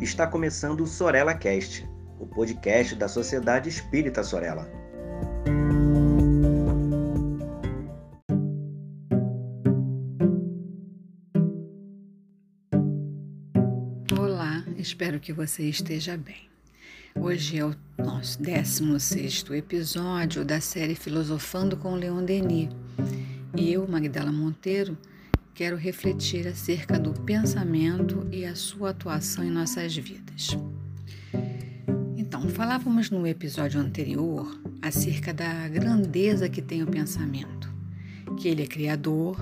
[0.00, 1.84] Está começando o Sorella Cast,
[2.20, 4.70] o podcast da Sociedade Espírita Sorella.
[14.16, 16.48] Olá, espero que você esteja bem.
[17.16, 22.68] Hoje é o nosso 16 episódio da série Filosofando com Leon Denis.
[23.56, 24.96] E eu, Magdala Monteiro,
[25.58, 30.56] quero refletir acerca do pensamento e a sua atuação em nossas vidas.
[32.16, 37.68] Então, falávamos no episódio anterior acerca da grandeza que tem o pensamento,
[38.36, 39.36] que ele é criador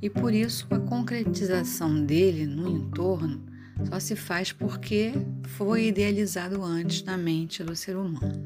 [0.00, 3.44] e por isso a concretização dele no entorno
[3.84, 5.12] só se faz porque
[5.48, 8.42] foi idealizado antes na mente do ser humano.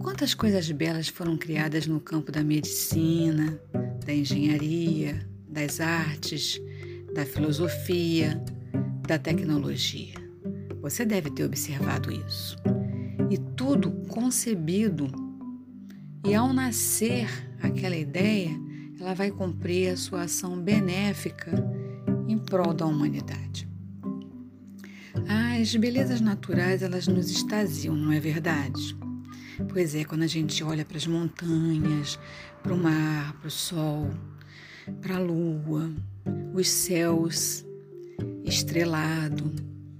[0.00, 3.60] Quantas coisas belas foram criadas no campo da medicina,
[4.04, 6.60] da engenharia, das artes,
[7.14, 8.42] da filosofia,
[9.06, 10.14] da tecnologia.
[10.80, 12.56] Você deve ter observado isso.
[13.30, 15.10] E tudo concebido.
[16.24, 17.28] E ao nascer
[17.62, 18.50] aquela ideia,
[19.00, 21.52] ela vai cumprir a sua ação benéfica
[22.26, 23.68] em prol da humanidade.
[25.60, 28.96] As belezas naturais, elas nos extasiam, não é verdade?
[29.68, 32.18] Pois é, quando a gente olha para as montanhas,
[32.62, 34.08] para o mar, para o sol,
[35.00, 35.90] para a lua,
[36.54, 37.64] os céus
[38.44, 39.52] estrelado,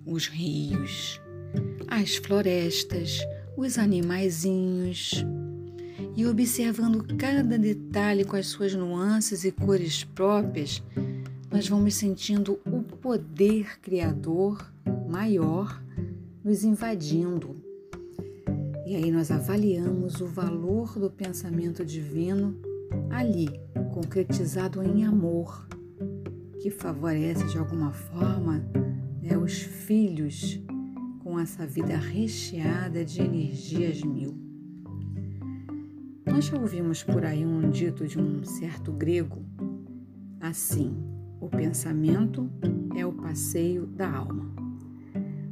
[0.04, 1.20] os rios,
[1.86, 3.20] as florestas,
[3.56, 5.24] os animaizinhos,
[6.16, 10.82] e observando cada detalhe com as suas nuances e cores próprias,
[11.50, 14.70] nós vamos sentindo o poder criador
[15.08, 15.82] maior
[16.44, 17.56] nos invadindo.
[18.86, 22.56] E aí nós avaliamos o valor do pensamento divino
[23.10, 23.48] ali,
[23.98, 25.66] concretizado em amor,
[26.62, 28.64] que favorece de alguma forma
[29.20, 30.62] né, os filhos
[31.18, 34.38] com essa vida recheada de energias mil.
[36.24, 39.44] Nós já ouvimos por aí um dito de um certo grego
[40.40, 40.96] assim:
[41.40, 42.48] o pensamento
[42.96, 44.48] é o passeio da alma.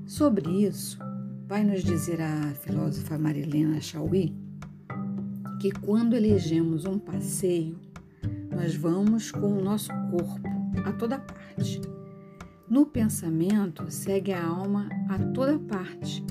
[0.07, 1.01] Sobre isso,
[1.49, 4.33] vai nos dizer a filósofa Marilena Chauí
[5.59, 7.86] que quando elegemos um passeio,
[8.57, 10.49] nós vamos com o nosso corpo
[10.83, 11.79] a toda parte.
[12.67, 16.25] No pensamento, segue a alma a toda parte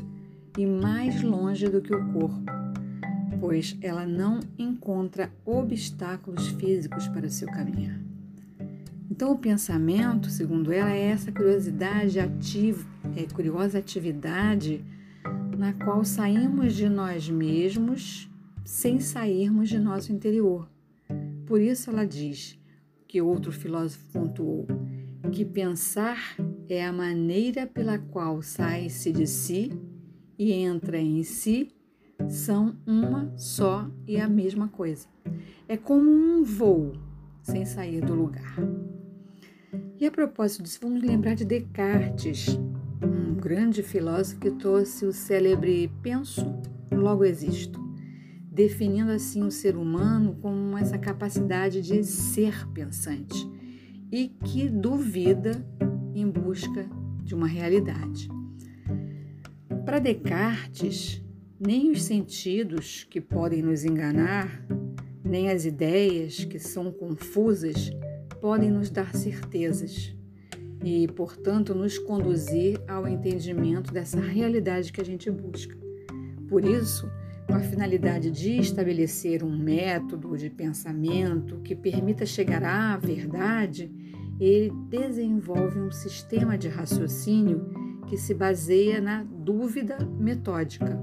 [0.58, 2.52] e mais longe do que o corpo,
[3.40, 8.00] pois ela não encontra obstáculos físicos para o seu caminhar.
[9.10, 12.86] Então, o pensamento, segundo ela, é essa curiosidade ativa,
[13.16, 14.84] é curiosa atividade
[15.56, 18.28] na qual saímos de nós mesmos
[18.64, 20.68] sem sairmos de nosso interior.
[21.46, 22.60] Por isso ela diz,
[23.08, 24.68] que outro filósofo pontuou,
[25.32, 26.36] que pensar
[26.68, 29.72] é a maneira pela qual sai-se de si
[30.38, 31.70] e entra em si
[32.28, 35.08] são uma só e a mesma coisa.
[35.68, 36.94] É como um voo
[37.42, 38.58] sem sair do lugar.
[40.00, 42.60] E a propósito disso, vamos lembrar de Descartes,
[43.02, 46.46] um grande filósofo que trouxe o célebre penso,
[46.92, 47.85] logo existo
[48.56, 53.36] definindo assim o ser humano como essa capacidade de ser pensante
[54.10, 55.52] e que duvida
[56.14, 56.90] em busca
[57.22, 58.30] de uma realidade.
[59.86, 61.22] Para Descartes,
[61.60, 64.66] nem os sentidos que podem nos enganar,
[65.22, 67.92] nem as ideias que são confusas
[68.40, 70.16] podem nos dar certezas
[70.82, 75.76] e, portanto, nos conduzir ao entendimento dessa realidade que a gente busca.
[76.48, 77.10] Por isso,
[77.48, 83.92] com a finalidade de estabelecer um método de pensamento que permita chegar à verdade,
[84.40, 87.70] ele desenvolve um sistema de raciocínio
[88.08, 91.00] que se baseia na dúvida metódica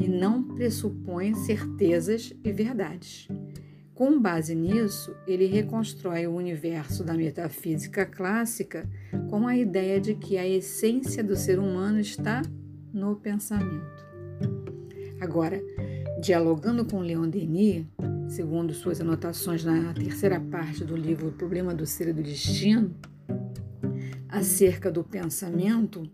[0.00, 3.28] e não pressupõe certezas e verdades.
[3.94, 8.88] Com base nisso, ele reconstrói o universo da metafísica clássica
[9.28, 12.42] com a ideia de que a essência do ser humano está
[12.92, 14.07] no pensamento.
[15.20, 15.60] Agora,
[16.20, 17.84] dialogando com Leon Denis,
[18.28, 22.94] segundo suas anotações na terceira parte do livro O Problema do Ser e do Destino,
[24.28, 26.08] acerca do pensamento,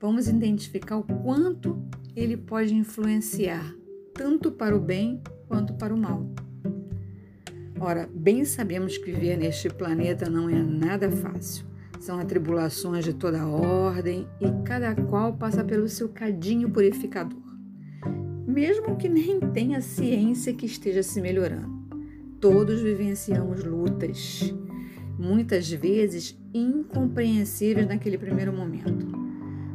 [0.00, 1.82] vamos identificar o quanto
[2.14, 3.74] ele pode influenciar
[4.12, 6.24] tanto para o bem quanto para o mal.
[7.80, 11.66] Ora, bem sabemos que viver neste planeta não é nada fácil.
[11.98, 17.43] São atribulações de toda ordem e cada qual passa pelo seu cadinho purificador
[18.54, 21.74] mesmo que nem tenha ciência que esteja se melhorando.
[22.40, 24.54] Todos vivenciamos lutas,
[25.18, 29.24] muitas vezes incompreensíveis naquele primeiro momento.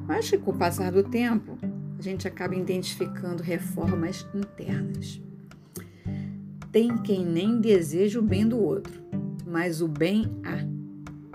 [0.08, 1.58] mas que com o passar do tempo
[2.00, 5.22] a gente acaba identificando reformas internas.
[6.72, 9.04] Tem quem nem deseja o bem do outro,
[9.46, 10.66] mas o bem há.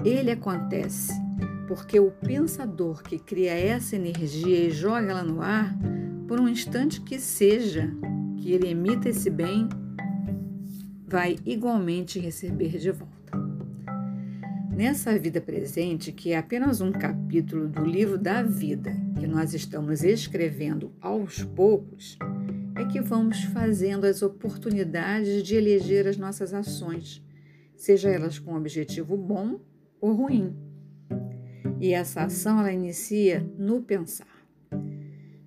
[0.02, 1.12] Ele acontece
[1.68, 5.76] porque o pensador que cria essa energia e joga ela no ar,
[6.34, 7.88] por um instante que seja
[8.38, 9.68] que ele emita esse bem,
[11.06, 13.38] vai igualmente receber de volta.
[14.68, 20.02] Nessa vida presente, que é apenas um capítulo do livro da vida que nós estamos
[20.02, 22.18] escrevendo aos poucos,
[22.74, 27.24] é que vamos fazendo as oportunidades de eleger as nossas ações,
[27.76, 29.60] seja elas com objetivo bom
[30.00, 30.52] ou ruim.
[31.78, 34.33] E essa ação ela inicia no pensar.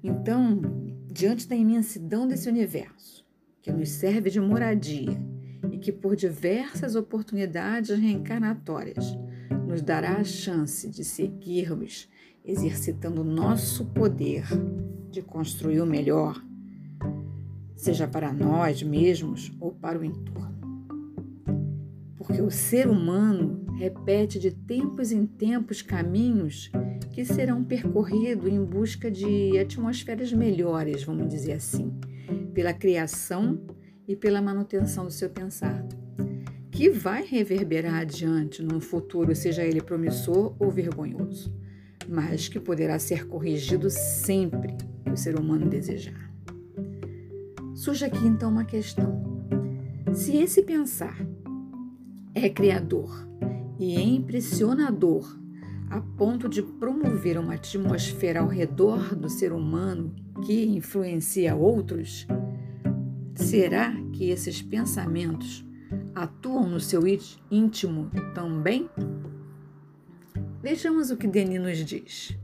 [0.08, 0.62] Então,
[1.12, 3.26] diante da imensidão desse universo,
[3.62, 5.20] que nos serve de moradia,
[5.70, 9.18] e que por diversas oportunidades reencarnatórias
[9.68, 12.10] nos dará a chance de seguirmos
[12.46, 14.46] exercitando nosso poder
[15.12, 16.42] de construir o melhor,
[17.76, 20.56] seja para nós mesmos ou para o entorno.
[22.16, 26.72] Porque o ser humano repete de tempos em tempos caminhos
[27.18, 31.92] que serão percorridos em busca de atmosferas melhores, vamos dizer assim,
[32.54, 33.60] pela criação
[34.08, 35.84] e pela manutenção do seu pensar,
[36.70, 41.52] que vai reverberar adiante num futuro, seja ele promissor ou vergonhoso,
[42.08, 46.32] mas que poderá ser corrigido sempre que o ser humano desejar.
[47.74, 49.42] Surge aqui então uma questão:
[50.14, 51.18] se esse pensar
[52.36, 53.28] é criador
[53.80, 55.47] e é impressionador
[55.90, 60.14] a ponto de promover uma atmosfera ao redor do ser humano
[60.46, 62.28] que influencia outros,
[63.38, 65.64] Será que esses pensamentos
[66.16, 67.04] atuam no seu
[67.52, 68.90] íntimo também?
[70.62, 72.38] Vejamos o que Denis nos diz.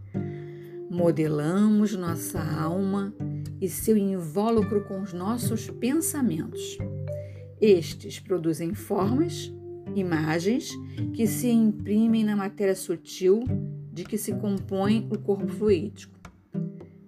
[0.92, 3.12] Modelamos nossa alma
[3.60, 6.78] e seu invólucro com os nossos pensamentos.
[7.60, 9.52] Estes produzem formas,
[9.96, 10.72] imagens
[11.14, 13.44] que se imprimem na matéria sutil
[13.92, 16.18] de que se compõe o corpo fluídico.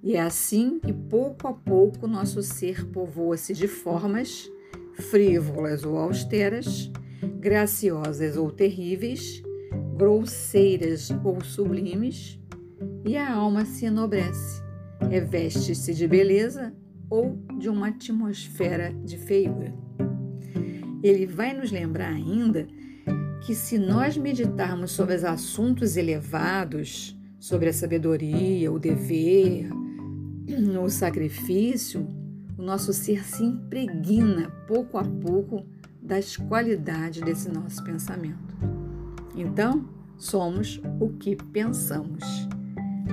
[0.03, 4.51] E é assim que pouco a pouco nosso ser povoa-se de formas
[4.93, 6.91] frívolas ou austeras,
[7.39, 9.41] graciosas ou terríveis,
[9.97, 12.39] grosseiras ou sublimes,
[13.03, 14.61] e a alma se enobrece,
[15.09, 16.73] reveste-se de beleza
[17.09, 19.84] ou de uma atmosfera de feiura.
[21.05, 22.67] Ele vai nos lembrar ainda
[23.45, 29.69] que se nós meditarmos sobre os assuntos elevados, sobre a sabedoria, o dever,
[30.49, 32.07] no sacrifício,
[32.57, 35.63] o nosso ser se impregna pouco a pouco
[36.01, 38.55] das qualidades desse nosso pensamento.
[39.35, 39.87] Então,
[40.17, 42.23] somos o que pensamos.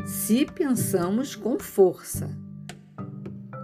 [0.06, 2.30] Se pensamos com força,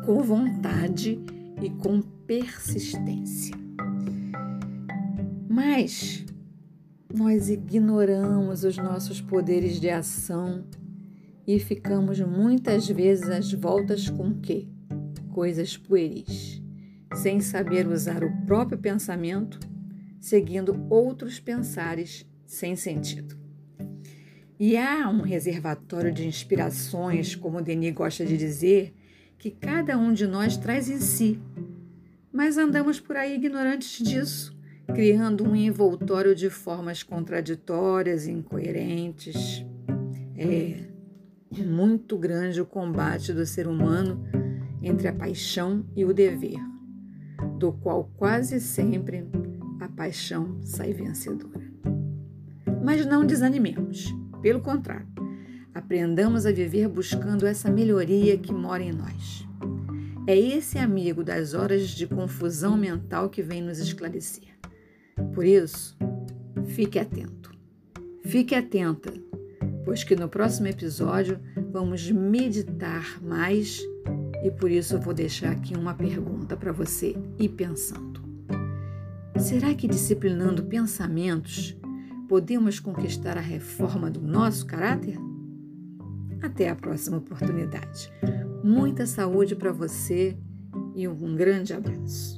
[0.05, 1.19] com vontade
[1.63, 3.68] e com persistência.
[5.49, 6.27] Mas
[7.13, 10.67] nós ignoramos os nossos poderes de ação
[11.47, 14.69] e ficamos muitas vezes às voltas com quê?
[15.31, 16.63] Coisas pueris,
[17.15, 19.59] sem saber usar o próprio pensamento,
[20.21, 23.39] seguindo outros pensares sem sentido.
[24.61, 28.93] E há um reservatório de inspirações, como Denis gosta de dizer,
[29.39, 31.41] que cada um de nós traz em si,
[32.31, 34.58] mas andamos por aí ignorantes disso,
[34.95, 39.65] criando um envoltório de formas contraditórias e incoerentes.
[40.37, 40.89] É,
[41.65, 44.25] muito grande o combate do ser humano
[44.83, 46.59] entre a paixão e o dever,
[47.59, 49.27] do qual quase sempre
[49.81, 51.67] a paixão sai vencedora.
[52.83, 55.09] Mas não desanimemos, pelo contrário,
[55.75, 59.47] aprendamos a viver buscando essa melhoria que mora em nós.
[60.27, 64.58] É esse amigo das horas de confusão mental que vem nos esclarecer.
[65.39, 65.97] Por isso,
[66.67, 67.57] fique atento.
[68.25, 69.13] Fique atenta
[69.85, 71.39] pois que no próximo episódio
[71.71, 73.81] vamos meditar mais
[74.43, 78.21] e por isso eu vou deixar aqui uma pergunta para você ir pensando.
[79.39, 81.77] Será que disciplinando pensamentos
[82.29, 85.17] podemos conquistar a reforma do nosso caráter?
[86.43, 88.13] Até a próxima oportunidade.
[88.65, 90.37] Muita saúde para você
[90.97, 92.38] e um grande abraço.